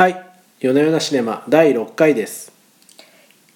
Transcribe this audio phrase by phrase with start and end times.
[0.00, 0.18] はい、
[0.60, 2.50] 夜な夜なシネマ第6回です。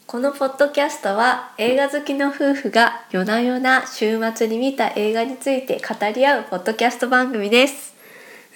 [0.07, 7.95] このポッドキャストは映画好きの夫婦が夜な夜な週末に見た映画について語り合うポッドキャスト番組です。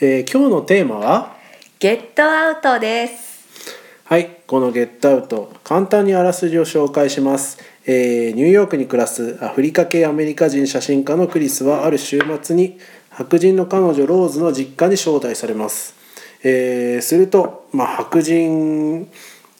[0.02, 1.34] えー今日のテーマは？
[1.78, 3.48] ゲットアウトです。
[4.04, 12.78] はい、このゲットアウト簡単にあらすじを紹介します、えーニューヨークに暮らすアフリカ系アメリカ人写真家のクリスはある週末に
[13.08, 15.94] 白人の彼女ローズの実家に招待されます、
[16.42, 19.10] えーすると、まあ、白人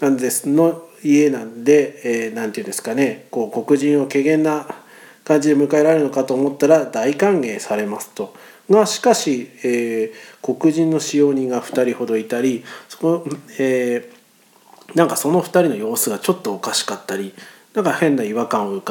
[0.01, 4.67] なんですの家なんで、えーなんていうんですかねこう黒人を怪げな
[5.25, 8.35] 感じで迎えられるのかと思ったら大歓迎されますと。
[8.71, 10.13] がしかし、えー
[10.43, 13.25] 黒人の使用人が2人ほどいたりそこ、
[13.59, 14.19] えー
[14.95, 17.35] なんかその2人の様子がちょっとおかしかったり
[17.75, 18.83] なんか変な違和感を、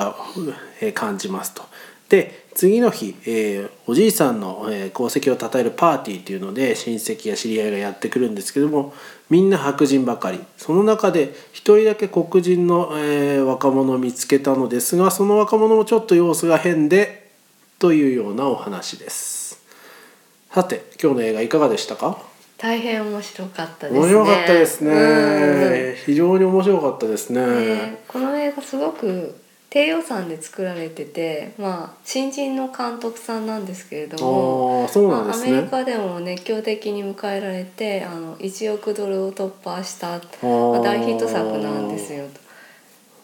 [0.93, 1.63] 感じますと。
[2.09, 8.95] で次の日、えーおじいさんの、えー功績を称えるパーティーっていうので親戚や知り合いがやってくるんですけども
[9.29, 10.39] みんな白人ばかり。
[10.57, 17.29] その中で一人だけ黒人の、えー若者を見つけたのですがその若者もちょっと様子が変で
[17.77, 19.63] というようなお話です。
[20.51, 22.17] さて今日の映画いかがでしたか？
[22.57, 23.99] 大変面白かったですね。
[23.99, 25.95] 面白かったですね、うん。
[26.07, 27.45] 非常に面白かったですね。
[27.45, 29.35] ねこの映画すごく
[29.69, 34.83] 低予算で作られてて、まあ新人の監督さんなんですけれども。
[34.83, 42.25] ああそうなんまあ、アメリカでも熱狂的に迎えられてあの1億ドルを突破したーまあ大ヒット作なんですよ。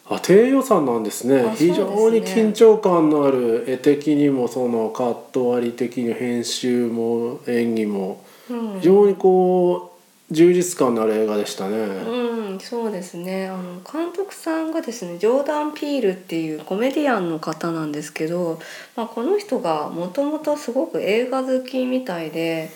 [0.10, 9.93] あ低予算なんですねね非常に緊張感のある絵的にもそのカット割り的に編集も演技もうん非常にこう
[10.34, 13.48] 充実感のある映画でしたね、うん、そうですね。
[13.48, 18.60] あの監督さんがですねジョーダン・ピールっていうコメディアンの方なんですけど、
[18.96, 22.72] まあ、この人がもともとすごく映画好きみたいで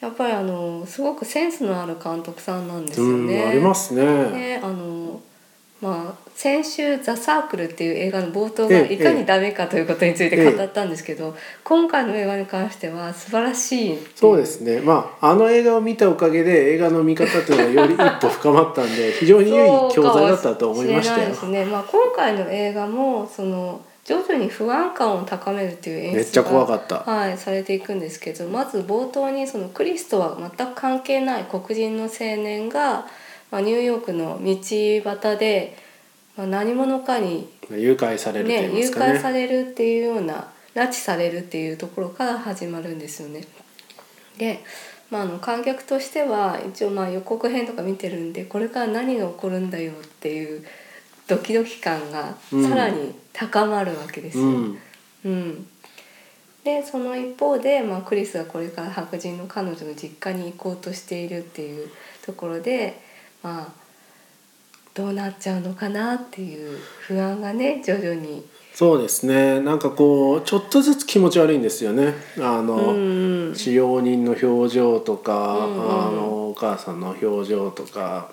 [0.00, 3.44] やっぱりあのすごくセンスのある監督さんなんですようんね。
[3.44, 4.04] ありますね。
[4.30, 5.01] ねあのまあ、
[6.42, 14.80] 先週「ザ・サークル」っていう映画の冒頭がええいかにダメかということについて語ったんですけど、今回の映画に関しては素晴らしいそうですね。
[14.80, 21.64] まああの映画を見たおかげで映画の見方っていうのがより一歩深まったんで 非常に良い教材だったと思いましたですね。
[21.64, 27.08] まあ今回の映画もその徐々に不安感を高めるっていう演出がめっちゃ怖かった。
[27.08, 33.06] はい、されていくんですけどまず冒頭にそのクリスとは全く関係ない黒人の青年が、
[33.52, 34.56] まあ、ニューヨークの道
[35.08, 35.76] 端で、
[36.36, 43.44] まあ、何者かに、誘拐されると言いね、誘拐されるっていうような拉致されるっていうところから始まるんですよね。
[44.38, 44.60] で、
[45.10, 50.64] まあ、あの観客としては一応まあ予告編とか見てるんでこれから何が起こるんだよっていう
[51.28, 54.44] ドキドキ感がさらに高まるわけですよ。
[54.44, 54.78] うん
[55.24, 55.66] うん、
[56.64, 61.90] でその一方で、まあ、クリスがこれから白人の彼女の実家に行こうとしているっていう
[62.24, 62.98] ところで
[63.42, 63.81] まあ
[64.94, 68.44] どうなっちゃうのかなっていう不安がね徐々に。
[68.74, 69.60] そうですね。
[69.60, 72.14] なんかこうちょっとずつ気持ち悪いんですよね。
[72.38, 73.54] あの、うんうん。
[73.54, 78.30] 使用人の表情とか、うんうんあのお母さんの表情とか。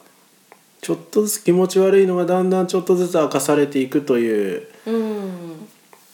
[0.82, 4.68] ちょっとずつ気持ち悪いのがだんだんちょっとずつ明かされていくという。
[4.86, 5.68] うん。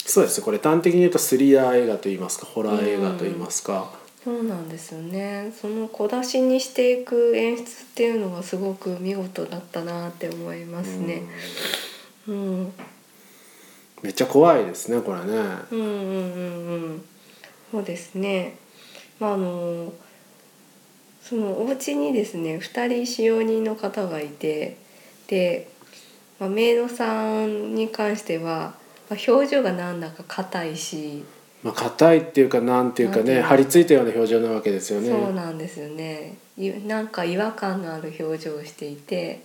[0.06, 0.40] そうです。
[0.40, 3.92] ねこれ端的に言うとスリラー映画といいますかホラー映画といいますか、
[4.26, 11.22] そうなんですよねその小出しにしていく演出っていうのがすごく見事だったなって思いますね。
[12.28, 12.74] うん、
[14.02, 15.26] めっちゃ怖いですねこれね。
[15.72, 17.06] うんうんうんうん
[17.72, 18.58] そうですね
[19.20, 19.94] まああの
[21.22, 24.78] そのお家にですね2人使用人の方がいて
[25.28, 25.70] で、
[26.40, 28.74] まあ、メイドさんに関しては、
[29.08, 31.24] まあ、表情がなんだか硬いし、
[31.66, 35.10] まあ硬いっていうかなんていうかね張り付いたような表情なわけですよね。
[35.10, 39.44] そうなんですよねいなんか違和感のある表情をしていて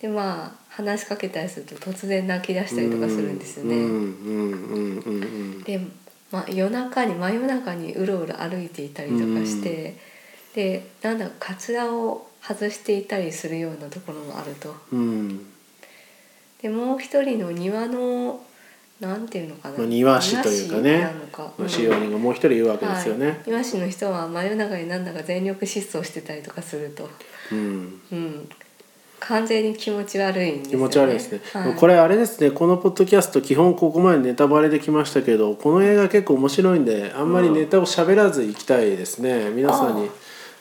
[0.00, 5.64] でまあ話しかけたりすると突然泣き出したりとかするんですよね。
[5.64, 5.86] で、
[6.32, 9.96] まあ、夜中に真夜中にうろうろ歩いていたりとかして、
[10.54, 14.74] でなんだかカツラを外していたりするようなところもあると。
[14.92, 15.46] うん
[16.62, 18.40] でもう一人の庭の
[19.00, 21.06] なんていうのかな、まあ庭師というかね。
[21.66, 23.26] 使用人がもう一人いるわけですよね。
[23.26, 27.08] はい、庭師の人は真夜中になんだか全力疾走してたりとかすると、
[27.50, 28.00] うん。
[28.12, 28.48] うん、
[29.18, 30.70] 完全に気持ち悪いんですよね。
[30.70, 32.50] 気持ち悪いですね、はい、これあれですね。
[32.50, 40.10] このポッドキャスト基本ここまでネタバレできましたけどこの映画結構面白いんであんまりネタを喋らずいきたいですね、皆さんに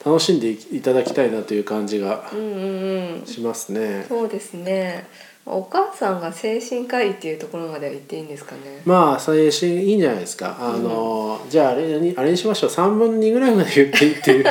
[0.06, 3.26] 楽しんでいただきたいなという感じがうんうんうん。
[3.26, 4.06] しますね。
[4.08, 5.08] そうですね
[5.52, 8.82] お母さんが精神科医っていうところまでは言っていいんですかね？
[8.86, 10.56] まあそれしいいんじゃないですか。
[10.60, 12.70] あの、じゃああれにあれにしましょう。
[12.70, 14.46] 3分の2ぐらいまで言っていいっていう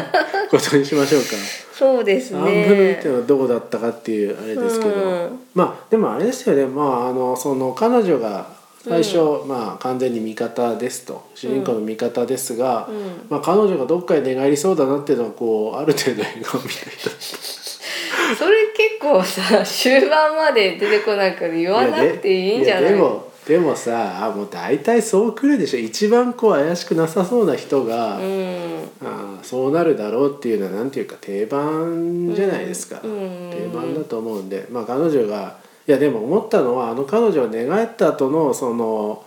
[0.51, 1.29] ことにしましょうか。
[1.73, 3.13] そうです3分の2ってねいう。
[3.13, 5.41] のはどこだったかっていうあれですけど、うん。
[5.55, 6.67] まあでもあれですよね。
[6.67, 11.29] まああのその彼女が最初、まあ完全に味方ですと。
[11.35, 13.27] 主人公の味方ですが、うん。
[13.29, 16.69] まあ、彼女がどっかに寝返りそうだなっていうのはこうある程度映画を見
[18.37, 22.85] それ結構さ終盤まで出てこないから言わなくていいんじゃない？
[22.85, 25.79] やでもでもさあもう大体そうくるでしょ。
[25.79, 28.85] 一番こう怪しくなさそうな人が、うん。
[29.01, 33.51] あーそうなるだろうっていうのはなんていうか定番じゃないですか、うん。
[33.51, 34.67] 定番だと思うんで。
[34.71, 39.25] まあ彼女がいやでも思ったのはあの彼女が寝返った後のその、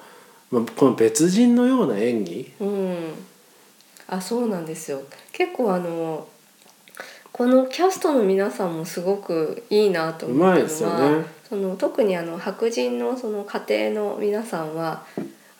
[0.51, 2.53] まあ、この別人のような演技。
[2.59, 2.95] うん。
[4.07, 5.01] あそうなんですよ。
[5.31, 6.27] 結構あの
[7.31, 11.25] このキャストの皆さんもすごくいいなと思ったのはね。
[11.47, 15.03] その特にあの白人のその家庭の皆さんは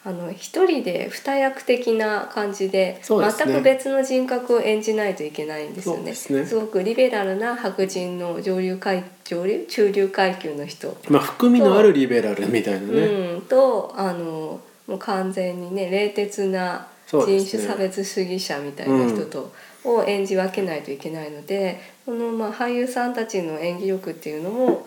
[0.04, 3.02] あの一人で二役的な感じでね。
[3.08, 6.04] 全く別の人格を演じないといけないんですよね。
[6.06, 6.60] ですね。
[6.60, 9.66] ごくリベラルな白人の上流階上流？
[9.70, 10.98] 中流階級の人。
[11.10, 24.86] まあ含みのあるリベラルみたいなね、うん、とあのもう完全にね冷徹な人種差別主義者みたいな人と、を演じ分けないといけないのでこのまあ俳優さんたちの演技力っていうのも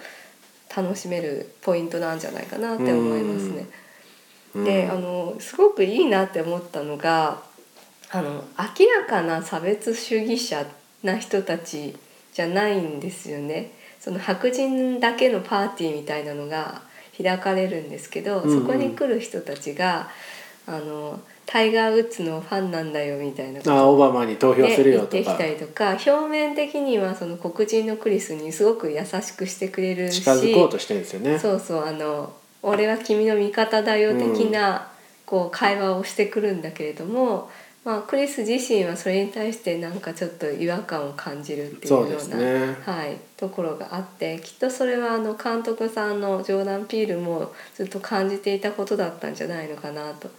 [0.74, 3.66] 楽しめるポイントなんじゃないかなって思いますね。
[4.54, 7.42] うんであのすごくいいなって思ったのが
[8.12, 10.64] あの明らかな差別主義者
[11.02, 11.96] な人たち
[12.32, 13.72] じゃないんですよね。
[13.98, 16.82] その白人だけのパーティーみたいなのが
[17.20, 20.08] 開かれるんですけど、そこに来る人たちが
[20.66, 25.90] あのタイガー・ウッズのファンなんだよみたいなあオバマに投票ね、するよとか、言ってきたりとか。
[25.90, 30.22] 表面的にはその黒人のクリスにすごく優しくしてくれるし。
[30.22, 31.38] 近づこうとしてるんですよね。
[31.38, 32.32] そうそうあの
[32.62, 34.88] 俺は君の味方だよ的な、
[35.26, 37.50] こう会話をしてくるんだけれども、
[37.84, 42.76] まあ、クリス自身はそれに対してなんかちょっと違和感を感じるっていうような、ね。
[42.82, 50.30] はい、ところがあってきっとそれはあの監督さんのジョーダン・ピールもずっと感じていたことだったんじゃないのかなと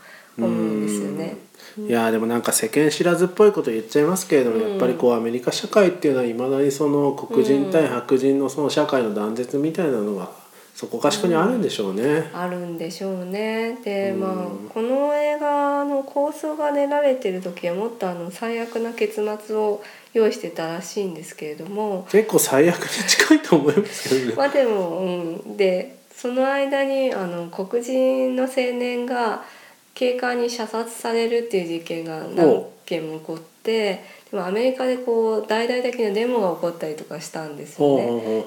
[0.44, 1.38] 思うんですよね。
[1.78, 4.70] いやーでもなんか世間知らずっぽいこと言っちゃいますけれども、うん。
[4.72, 10.30] やっぱりこうアメリカ社会っていうのはいまだにその黒人対白人のその社会の断絶みたいなのが
[10.74, 12.30] そこかしこにあるんでしょうね。
[12.34, 13.78] あるんでしょうね。
[13.84, 14.20] で、うん。
[14.20, 19.84] まあこの映画の構想が練られてる時はもっとあの最悪な結末を
[20.14, 22.08] 用意してたらしいんですけれども。
[22.10, 24.34] 結構最悪に近いと思いますけどね。
[24.38, 25.10] まあでも、う
[25.50, 29.44] ん、でその間にあの黒人の青年が
[29.96, 37.98] 警官に射殺されるっていう事件が何件も起こってでもアメリカでこう大々的なデモが起こったりとかしたんですよ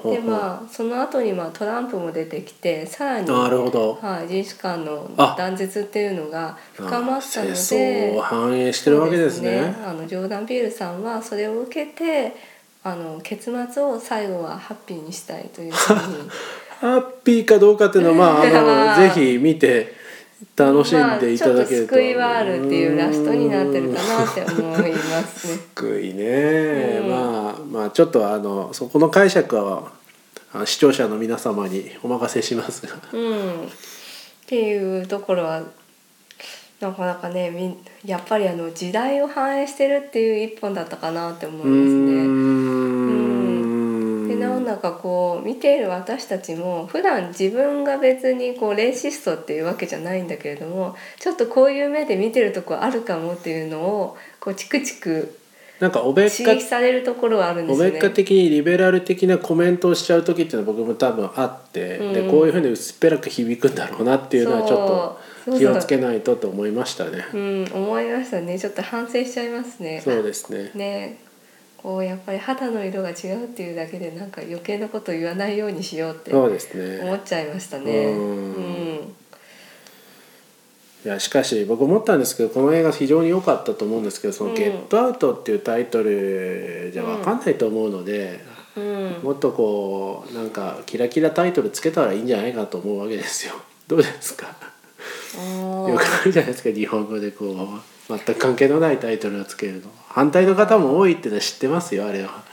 [0.03, 0.15] ね。
[0.17, 3.97] でまあその後にまあトランプも出てきてさらになるほど。
[4.01, 9.75] はい、人種間のあ断絶っていうのが深まったので反映してるわけですね。
[9.75, 12.35] そうあのジョーダン・ピールさんはそれを受けて
[12.83, 15.99] あの結末を最後はハッピーにしたいというふうに
[16.79, 19.98] ハッピーかどうかっていうのはまあまああの ぜひ見て
[20.55, 21.65] 楽しんでいただけると。
[21.65, 25.53] まあ、ちょっと救いはあるっていうラストになってるかなって思いますね。
[25.75, 29.91] 救いね、うんまあまあちょっとあのそこの解釈は
[30.53, 32.95] あ視聴者の皆様にお任せしますが。
[33.13, 33.67] うん、っ
[34.47, 35.63] ていうところは
[36.79, 37.75] なかなかね
[38.05, 42.68] やっぱりあの時代を反映してるっていう一本だったかなって思いうますね。
[44.39, 55.39] なおなんかこう見ている私たちも普段自分が別にこうレイシストっていうわけじゃないんだけれどもちょっとこういう目で見てるとこあるかもっていうのをこうチクチク
[55.79, 57.91] なんかおべっ刺か激されるところはあるんでおすよね。
[57.91, 65.17] べっか的にリベラル的なコメントをしちゃう時っていうのは僕も多分あって、でうんこういうふうに薄っぺらく響くんだろうなっていうのはちょ
[65.47, 67.25] っと気をつけないとと思いましたね。
[67.33, 70.01] うん、思いましたねちょっと反省しちゃいますね。
[70.03, 70.71] そうですね。
[70.75, 71.28] ね
[71.81, 77.15] こうやっぱり肌の色が違うっていうだけでなんか余計なこと言わないようにしようって思そうですね。
[77.15, 78.05] っちゃいましたね。
[78.07, 79.15] うんうん
[81.05, 88.41] いやしかし僕思ったんですけどこの映画非常に良かったと思うんですけど「そのうんゲットアウト」っていうタイトルじゃ分かんないと思うので、
[88.75, 93.53] うんもっとこうなんかキラキラタイトルつけたらいいんじゃないかと思うわけですよ。
[93.87, 94.47] どうですか？
[95.37, 102.43] あよくあるじゃないですか日本語でこう全く関係のないタイトルをつけるの反対の方も多いってのは知ってますよあれは。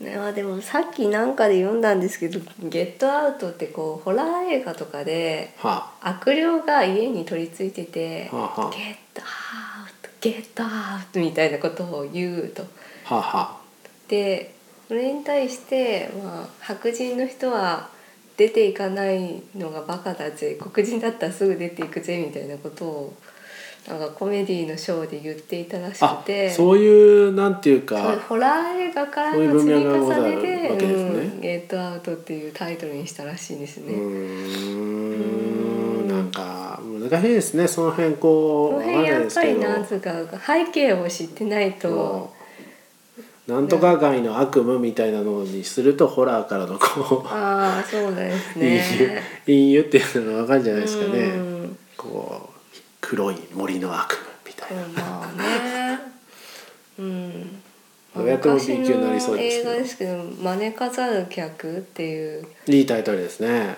[0.00, 12.64] ーねあでもさっきなんかで読んだんですけど「ゲットアウト」ってこうホラー映画とかでは悪霊が家に取り付いてて「はあはあゲットアウトゲットアウト」みたいなことを言うと。
[13.08, 13.56] あ、はあは
[14.08, 14.54] で
[14.88, 17.88] それに対して、まあ、白人の人は
[18.36, 23.16] 「出ていかないのがバカだぜ黒人だったらすぐ出ていくぜみたいなことを
[23.88, 30.46] なんかコメディのショーで言っていたらしくあてそういうなんていうかホラー映画からの積み重ねで
[30.76, 30.92] ですね。
[30.94, 33.92] うん「ゲットアウト」っていうタイトルにしたらしいんですうね。
[33.92, 33.98] ー
[36.04, 36.08] ん。
[36.08, 37.66] なんか難しいですね。
[37.66, 40.12] その辺こうこの辺やっぱりなんつうか
[40.46, 41.88] 背景を知ってないと。
[41.88, 42.42] そう
[43.52, 49.20] なんとか街の悪夢みたいなのにするとホラーからのこああそうですね。
[49.44, 51.18] 喩隠喩っていうのがわかるんじゃないですかね。
[51.18, 51.78] うん。
[51.96, 52.51] こう
[53.12, 55.98] 黒い森の悪夢みたいなまあね。
[56.98, 57.62] うん。
[58.16, 63.76] どうやっても B 級になりそうですけど昔の映画ですけど「招かざる客」っていう、いいタイトルですね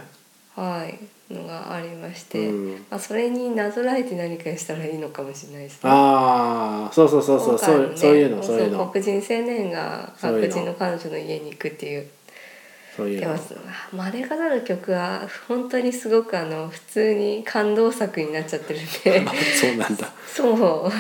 [0.55, 5.91] はい、のがありまして、うんまあ、それになぞらえて何かしたらいいのかもしれないですね。
[5.91, 12.07] ああそうそうそうそうそうそういうのそういうの黒人青年が白人の彼女の家に行くっていう
[12.97, 13.35] そういうの。
[13.35, 13.55] で
[13.93, 19.25] も招かざる曲は本当にすごくあの普通に感動作になっちゃってるんで。
[19.27, 20.13] あそうなんだ。
[20.27, 20.93] そう。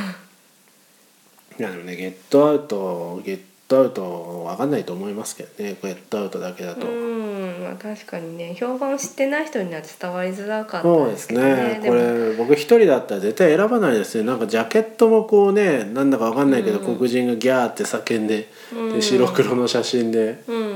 [1.58, 5.76] いやでもねゲットアウトゲットアウトわかんないと思いますけどね。
[5.82, 8.54] ゲットアウトだけだと、うんまあ確かにね。
[8.58, 11.78] 評判を知ってない人には伝わりづらかったそうですすでけどね。
[11.78, 11.88] ね。
[11.88, 14.24] これ僕一人だったら絶対選ばないですね。
[14.24, 16.96] なんかジャケットもこうねなんだかわかんないけど、うん。
[16.96, 18.94] 黒人がギャーって叫んで,、うん。
[18.94, 20.42] で白黒の写真で。
[20.48, 20.73] うん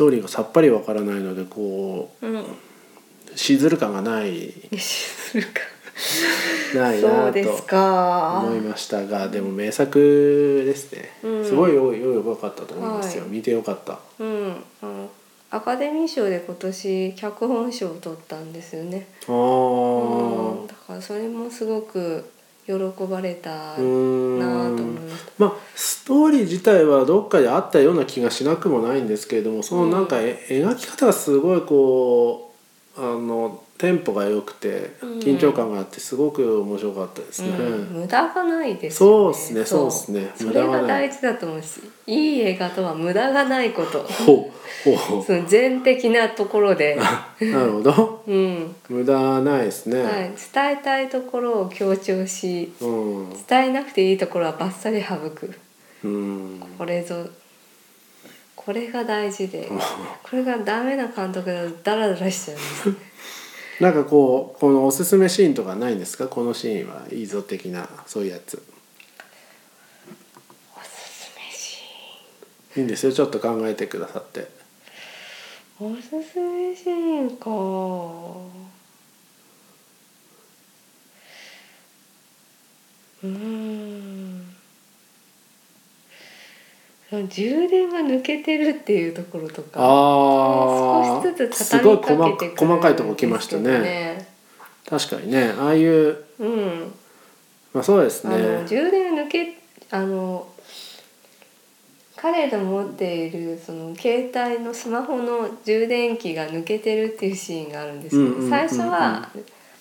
[0.00, 2.44] トーリーがさっぱりわからないのでこうんう
[3.36, 4.50] しずる感がない。
[4.78, 5.60] するか。
[6.74, 8.42] ないなですとか。
[8.46, 11.44] 思いましたがでも名作ですね、うん。
[11.44, 13.30] すごいよよよかったと思いますよ、はい。
[13.32, 13.98] 見てよかった。
[14.18, 14.64] うん。
[14.80, 15.10] あの
[15.50, 19.06] アカデミー賞で今年脚本賞を取ったんですよね。
[19.28, 19.36] あうん。
[20.64, 22.24] ーだからそれもすごく
[22.70, 25.32] 喜ばれたなうと思いました。
[25.38, 32.52] まあストーリー自体はどっかであったような気がしなくもないんですけれどもそのなんかえ、描き方がすごいこ
[32.96, 35.18] うあのテンポが良くてうん。
[35.20, 37.48] 緊張感があってすごく面白かったですね。
[37.48, 39.84] うん、無駄がないですそうですねそう。
[39.86, 40.32] ですね。
[40.36, 44.02] それが大事だと思うしいい映画とは無駄がないこと。
[44.02, 44.50] ほ
[44.86, 45.24] うほう。
[45.24, 46.96] その全的なところで、
[47.40, 48.22] なるほど。
[48.26, 48.76] うん。
[48.90, 50.02] 無駄ないですね。
[50.02, 50.12] はい、
[50.52, 53.30] 伝えたいところを強調しうん。
[53.48, 55.54] 伝えなくていいところはバッサリ省く。
[56.04, 56.62] うん。
[56.76, 57.24] これぞ
[58.62, 59.70] これが大事で
[60.22, 62.94] これがダメな監督だとダラダラしちゃうんです
[63.80, 66.28] なんかこうこのおすすめシーンとかないんですか？
[66.28, 68.62] このシーンはいいぞ的なそういうやつ。
[70.76, 71.80] おすすめシ
[72.76, 74.50] いいんですよちょっと考えてくださって。
[75.80, 77.50] ーンおすすめシーンか。
[83.22, 84.19] うーん
[87.10, 94.28] 充電が抜けてるっていうところとかあ少しずつすごい畳みかけてくる細細かいとこ来ましたね。
[94.88, 95.52] 確かにね。
[95.58, 96.92] ああいううん。
[97.72, 99.58] まあそうですあのね充電抜け
[99.90, 100.46] あの
[102.16, 109.28] 彼の持っているその携帯のスマホの充電器が抜けてるっていうシーンがあるんですけど、うんうんうんうん最初は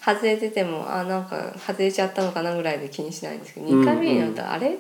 [0.01, 4.77] 外れててもあなんか外れちゃったのかなぐらいで気にしないんですけどうんうん2回目になると、あれ？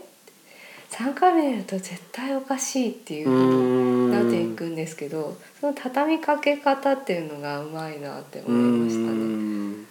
[0.91, 9.07] 3回目になると絶対おかしいっていううなっていくんですけどその畳みかけ方っていうのがうまいなってう思いましたね。
[9.11, 9.87] ん。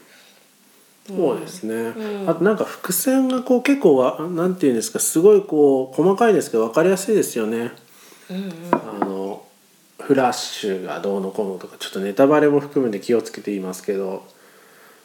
[1.07, 2.31] そうですね、うん。
[2.31, 7.73] あとなんか伏線がこう結構わなんていうんですかすごいこう細かいですけど分かりやすいですよね。
[8.31, 8.53] うんうん。
[8.73, 9.45] あの
[10.01, 14.27] フラッシュがどうのこうのとかちょっとネタバレも含めて気をつけて言いますけど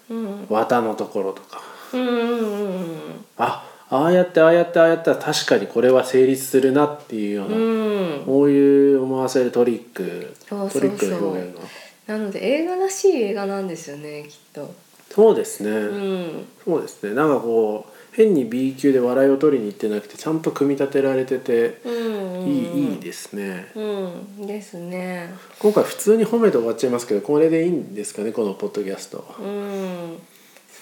[0.09, 0.47] うん。
[0.49, 1.61] 綿のところとか。
[1.93, 3.25] うんうんうんうん。
[3.37, 8.25] あああやってああやってああやったら確かにこれは成立するなっていうような、うん。
[8.25, 11.61] こういう思わせるトリックトリックの表現が
[12.07, 14.73] なので映画らしい映画なんですよねきっと。
[15.11, 17.13] そうですね、うん、そうですね。
[17.13, 23.67] なんかこう変に B 級で笑いを取りに行ってなくてちゃんと組み立てられててうん、うん、いいいいですね。
[23.75, 25.29] うん、ですね。
[25.59, 29.23] 今回普通に褒めて終わっちゃいますけどこれでいいんですかねこのポッドキャスト。
[29.39, 30.17] うん。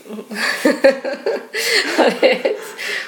[2.00, 2.56] あれ？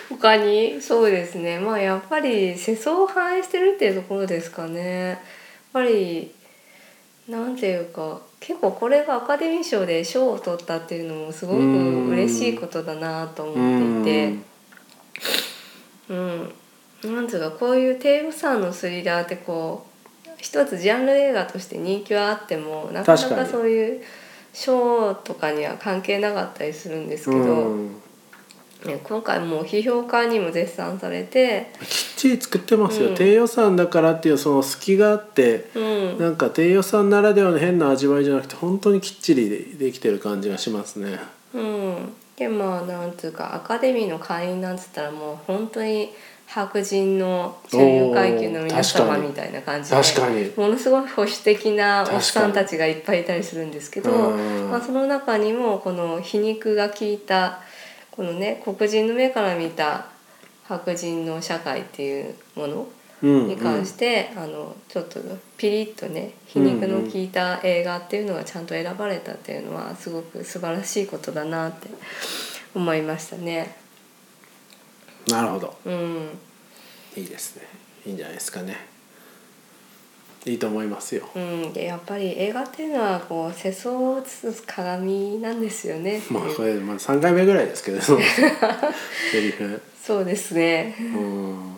[0.10, 0.82] 他に？
[0.82, 1.60] そうですね。
[1.60, 5.10] まあやっぱり世相を反映してるっていうところですかね。
[5.10, 5.20] やっ
[5.74, 6.32] ぱり
[7.28, 11.60] なんていうか結構これがアカデミー賞で賞を取ったっていうのもすごく
[12.12, 14.36] 嬉しいことだなと思っていて。
[16.10, 16.54] うん。
[17.04, 19.86] なんつうかこういう低予算のスリラーってこ
[20.26, 24.02] う一つジャンル映画として人気はあってもなかなかそういう
[24.54, 28.04] 賞とかには関係なかったりするんですけど、うん。
[28.86, 33.16] ね、今回もう批評家にも絶賛されて、きっちり作ってますよ、うん。
[33.16, 41.20] 低予算だからっていうその隙があってうん、なんか低予算ならではの変な味わいじゃなくて本当にきっちりでできてる感じがしますね。
[41.54, 46.12] うん、でまあなんつうかアカデミーの会員なんつったらもう本当に
[46.54, 50.52] 白人の中流階級の皆様みたいな感じで確かに。
[50.56, 54.70] ものすごい保守的なおっさんたちがいっぱいいたりするんですけど、うん。
[54.70, 57.60] まあ、その中にもこの皮肉が効いた
[58.12, 60.06] このね黒人の目から見た
[60.66, 62.88] 白人の社会っていうもの
[63.24, 63.48] うん。
[63.48, 65.20] に関して、あのちょっと
[65.58, 71.88] ピリッとね皮肉の効いた映画っていうのがちゃんと選ばれたっていうのはすごく素晴らしいことだなって
[72.76, 73.83] 思いましたね。
[75.28, 75.78] なるほど。
[75.86, 76.30] うん、
[77.16, 77.64] いいですね。
[78.06, 78.94] いいんじゃないですかね。
[80.46, 81.30] いいと思いますよ。
[81.36, 86.22] うん、でやっぱり映画っていうのはこう世相を映す鏡なんですよね。
[86.30, 88.14] まあこれ、まあ、3回目ぐらいですけど セ
[89.42, 89.82] リフ。
[90.02, 90.96] そうですね。
[91.00, 91.76] うん。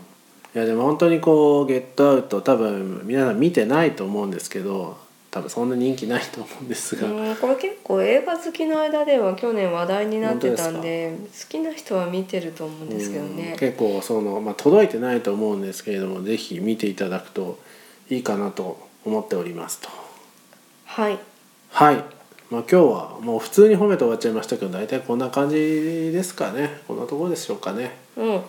[0.56, 4.98] いやでも本当にこう「ゲットアウト」多分皆さん見てないと思うんですけど
[5.36, 13.58] 多分そんな人気ないと思うんですが、うん、これ結構映画好きの間では去年話題になってたんで好きな人は見てると思うんですけどうんね。
[13.60, 17.60] 結構その、まあ、届いてないと思うんですけれどもぜひ見ていただくと
[18.10, 19.90] いいかなと思っておりますと。
[20.86, 21.20] はい。
[21.70, 22.06] はい、まあ、
[22.50, 26.82] 今日はもう普通に褒めて終わっちゃいましたけど大体こんな感じですかね。
[26.88, 27.92] こんなところでしょうかね。
[28.16, 28.42] うん。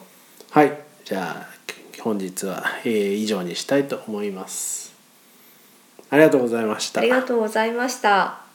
[0.51, 0.73] はい。
[1.05, 1.57] じゃあ
[2.01, 4.95] 本日は、えー以上にしたいと思います
[6.11, 8.46] ありがとうございましたありがとうございました。